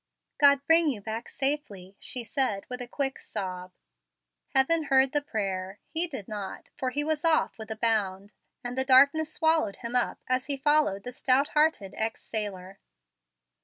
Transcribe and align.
"God 0.39 0.65
bring 0.65 0.89
you 0.89 0.99
back 0.99 1.29
safely," 1.29 1.95
she 1.99 2.23
said, 2.23 2.65
with 2.69 2.81
a 2.81 2.87
quick 2.87 3.19
sob. 3.19 3.71
Heaven 4.55 4.85
heard 4.85 5.11
the 5.11 5.21
prayer. 5.21 5.77
He 5.91 6.07
did 6.07 6.27
not, 6.27 6.69
for 6.75 6.89
he 6.89 7.03
was 7.03 7.23
off 7.23 7.59
with 7.59 7.69
a 7.69 7.75
bound; 7.75 8.31
and 8.63 8.75
the 8.75 8.83
darkness 8.83 9.31
swallowed 9.31 9.75
him 9.75 9.95
up 9.95 10.23
as 10.27 10.47
he 10.47 10.57
followed 10.57 11.03
the 11.03 11.11
stout 11.11 11.49
hearted 11.49 11.93
ex 11.95 12.23
sailor. 12.23 12.79